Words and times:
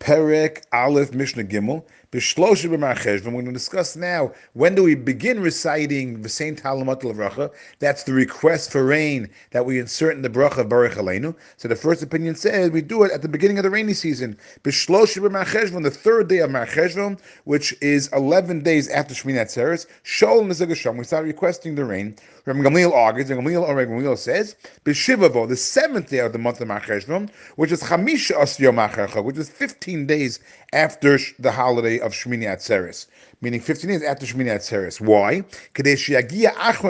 Perek 0.00 0.62
Aleph 0.72 1.12
Mishnah 1.12 1.44
Gimel. 1.44 1.84
B'marcheshvan. 2.10 3.26
We're 3.26 3.30
going 3.30 3.44
to 3.44 3.52
discuss 3.52 3.94
now 3.94 4.32
when 4.54 4.74
do 4.74 4.82
we 4.82 4.96
begin 4.96 5.40
reciting 5.40 6.22
the 6.22 6.28
same 6.28 6.56
Tal 6.56 6.78
U'Matar 6.78 7.14
Livracha. 7.14 7.52
That's 7.78 8.02
the 8.02 8.12
request 8.12 8.72
for 8.72 8.84
rain 8.84 9.30
that 9.52 9.64
we 9.64 9.78
insert 9.78 10.16
in 10.16 10.22
the 10.22 10.30
bracha 10.30 10.68
Baruch 10.68 10.94
Aleinu. 10.94 11.36
So 11.56 11.68
the 11.68 11.76
first 11.76 12.02
opinion 12.02 12.34
says 12.34 12.70
we 12.70 12.80
do 12.80 13.04
it 13.04 13.12
at 13.12 13.22
the 13.22 13.28
beginning 13.28 13.58
of 13.58 13.62
the 13.62 13.70
rainy 13.70 13.94
season. 13.94 14.36
B'shlosha 14.64 15.18
b'marcheshvan, 15.18 15.84
the 15.84 15.90
third 15.90 16.28
day 16.28 16.38
of 16.38 16.50
Marcheshvan, 16.50 17.20
which 17.44 17.76
is 17.80 18.08
11 18.12 18.62
days 18.62 18.88
after 18.88 19.14
Shmini 19.14 19.34
Atzeres. 19.34 19.86
Shol 20.04 20.44
Nezagasham. 20.44 20.96
We 20.96 21.04
start 21.04 21.24
requesting 21.26 21.76
the 21.76 21.84
rain. 21.84 22.16
Rabbi 22.46 22.60
Gamliel 22.60 22.92
argues, 22.92 23.30
and 23.30 23.40
Gamliel, 23.40 23.68
Rabbi 23.68 23.84
Gamliel 23.90 24.18
says, 24.18 24.56
B'shivavo, 24.84 25.46
the 25.46 25.56
seventh 25.56 26.08
day 26.08 26.18
of 26.18 26.32
the 26.32 26.38
month 26.38 26.60
of 26.60 26.68
Marcheshvan, 26.68 27.30
which 27.56 27.70
is 27.70 27.82
Chamisha 27.82 28.32
Asyo 28.32 29.24
which 29.24 29.36
is 29.36 29.50
15 29.90 30.06
days 30.06 30.38
after 30.72 31.18
the 31.40 31.50
holiday 31.50 31.98
of 31.98 32.12
Shmini 32.12 32.44
Atzeres, 32.44 33.06
meaning 33.40 33.60
15 33.60 33.90
days 33.90 34.02
after 34.04 34.24
Shmini 34.24 34.46
Atzeres. 34.46 35.00
Why? 35.00 35.42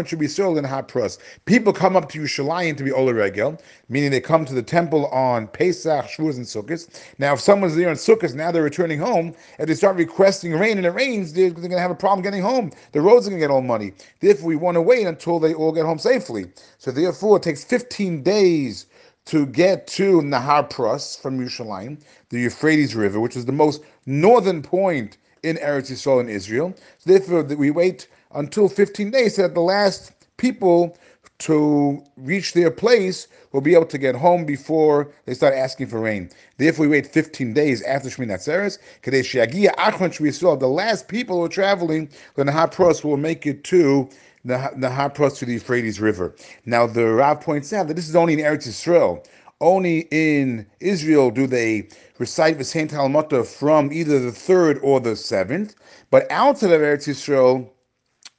should 0.07 0.19
be 0.19 0.29
sold 0.29 0.59
in 0.59 0.65
Hapros. 0.67 1.17
People 1.47 1.73
come 1.73 1.97
up 1.97 2.11
to 2.11 2.21
Yerushalayim 2.21 2.77
to 2.77 2.85
be 2.85 2.93
Ola 2.93 3.15
Regel, 3.15 3.59
meaning 3.89 4.11
they 4.11 4.21
come 4.21 4.45
to 4.45 4.53
the 4.53 4.63
temple 4.63 5.07
on 5.07 5.47
Pesach, 5.49 6.05
Shavuos, 6.09 6.37
and 6.37 6.45
Sukkot. 6.45 6.91
Now, 7.19 7.33
if 7.33 7.41
someone's 7.41 7.75
there 7.75 7.89
on 7.89 7.97
Sukkot, 7.97 8.35
now 8.35 8.53
they're 8.53 8.63
returning 8.63 8.99
home, 8.99 9.35
and 9.59 9.67
they 9.67 9.75
start 9.75 9.97
requesting 9.97 10.53
rain, 10.53 10.77
and 10.77 10.87
it 10.87 10.91
rains, 10.91 11.33
they're, 11.33 11.49
they're 11.49 11.71
going 11.71 11.71
to 11.71 11.79
have 11.79 11.91
a 11.91 11.95
problem 11.95 12.23
getting 12.23 12.43
home. 12.43 12.71
The 12.93 13.01
roads 13.01 13.27
are 13.27 13.31
going 13.31 13.41
to 13.41 13.47
get 13.47 13.51
all 13.51 13.63
muddy. 13.63 13.95
Therefore, 14.21 14.49
we 14.49 14.57
want 14.57 14.75
to 14.75 14.83
wait 14.83 15.07
until 15.07 15.41
they 15.41 15.55
all 15.55 15.73
get 15.73 15.87
home 15.87 15.99
safely. 15.99 16.53
So, 16.77 16.91
therefore, 16.91 17.39
it 17.39 17.45
takes 17.45 17.65
15 17.65 18.23
days 18.23 18.85
to 19.27 19.47
get 19.47 19.87
to 19.87 20.21
Nahar 20.23 20.69
Pras 20.69 21.21
from 21.21 21.39
Yerushalayim, 21.39 22.01
the 22.31 22.41
Euphrates 22.41 22.95
River, 22.95 23.21
which 23.21 23.37
is 23.37 23.45
the 23.45 23.53
most 23.53 23.83
northern 24.07 24.63
point 24.63 25.19
in 25.43 25.57
Eretz 25.57 25.91
Yisrael 25.91 26.21
in 26.21 26.29
Israel. 26.29 26.75
So 26.99 27.11
therefore, 27.11 27.43
we 27.43 27.71
wait 27.71 28.09
until 28.33 28.69
15 28.69 29.11
days 29.11 29.37
so 29.37 29.43
that 29.43 29.55
the 29.55 29.61
last 29.61 30.13
people 30.37 30.97
to 31.41 32.05
reach 32.19 32.53
their 32.53 32.71
place 32.71 33.27
will 33.53 33.63
be 33.63 33.75
able 33.75 33.87
to 33.87 33.99
get 33.99 34.15
home 34.15 34.45
before 34.45 35.11
they 35.25 35.35
start 35.35 35.55
asking 35.55 35.87
for 35.87 35.99
rain. 35.99 36.31
Therefore, 36.59 36.87
we 36.87 36.93
wait 36.93 37.07
15 37.07 37.53
days 37.55 37.83
after 37.83 38.09
Shmini 38.09 38.33
Atzeres. 38.33 38.79
Kadesh 39.03 39.35
Yagia 39.35 39.75
Achron 39.77 40.11
Shvi 40.11 40.61
the 40.61 40.69
last 40.69 41.09
people 41.09 41.39
who 41.39 41.45
are 41.45 41.49
traveling, 41.49 42.09
the 42.37 42.45
Nahar 42.45 42.71
Pros 42.71 43.03
will 43.03 43.17
make 43.17 43.47
it 43.47 43.65
to 43.65 44.09
the 44.45 44.55
Nahar 44.77 45.13
Pros 45.13 45.39
to 45.39 45.47
the 45.47 45.55
Euphrates 45.55 45.99
River. 45.99 46.35
Now, 46.67 46.87
the 46.87 47.07
Rav 47.07 47.41
points 47.41 47.73
out 47.73 47.89
that 47.89 47.95
this 47.95 48.09
is 48.09 48.17
only 48.17 48.35
in 48.35 48.41
Eretz 48.41 48.69
Yisrael. 48.69 49.27
Only 49.63 50.09
in 50.11 50.67
Israel 50.81 51.31
do 51.31 51.47
they 51.47 51.89
recite 52.19 52.59
the 52.59 52.65
Saint 52.65 52.91
Talmud 52.91 53.47
from 53.47 53.93
either 53.93 54.19
the 54.19 54.33
third 54.33 54.79
or 54.83 55.01
the 55.01 55.17
seventh, 55.17 55.75
but 56.11 56.31
outside 56.31 56.73
of 56.73 56.81
Eretz 56.81 57.09
Yisrael, 57.09 57.69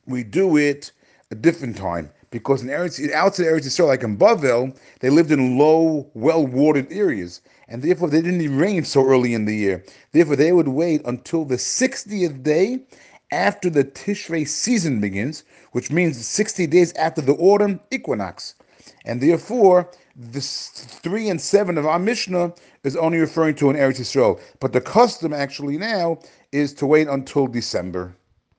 we 0.07 0.23
do 0.23 0.57
it 0.57 0.91
a 1.29 1.35
different 1.35 1.77
time 1.77 2.09
because 2.31 2.61
in 2.63 2.69
Eretz, 2.69 3.11
outside 3.11 3.45
Eretz 3.45 3.65
Yisrael, 3.65 3.87
like 3.87 4.03
in 4.03 4.17
Bavel, 4.17 4.75
they 5.01 5.09
lived 5.09 5.31
in 5.31 5.57
low, 5.57 6.09
well-watered 6.13 6.91
areas, 6.91 7.41
and 7.67 7.83
therefore 7.83 8.09
they 8.09 8.21
didn't 8.21 8.57
rain 8.57 8.83
so 8.83 9.05
early 9.05 9.33
in 9.33 9.45
the 9.45 9.55
year. 9.55 9.83
Therefore, 10.13 10.37
they 10.37 10.53
would 10.53 10.69
wait 10.69 11.01
until 11.05 11.45
the 11.45 11.57
60th 11.57 12.41
day 12.41 12.79
after 13.31 13.69
the 13.69 13.83
Tishrei 13.83 14.47
season 14.47 14.99
begins, 14.99 15.43
which 15.73 15.91
means 15.91 16.25
60 16.25 16.67
days 16.67 16.93
after 16.93 17.21
the 17.21 17.35
autumn 17.35 17.79
equinox. 17.91 18.55
And 19.05 19.21
therefore, 19.21 19.89
this 20.15 20.69
three 20.69 21.29
and 21.29 21.39
seven 21.39 21.77
of 21.77 21.85
our 21.85 21.99
Mishnah 21.99 22.53
is 22.83 22.95
only 22.95 23.19
referring 23.19 23.55
to 23.55 23.69
an 23.69 23.75
Eretz 23.75 23.99
Yisrael. 23.99 24.39
But 24.59 24.73
the 24.73 24.81
custom 24.81 25.33
actually 25.33 25.77
now 25.77 26.19
is 26.51 26.73
to 26.75 26.85
wait 26.85 27.07
until 27.07 27.47
December. 27.47 28.15